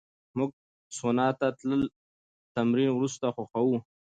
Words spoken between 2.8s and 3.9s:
وروسته خوښوو.